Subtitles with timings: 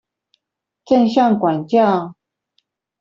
[0.83, 2.15] 正向管教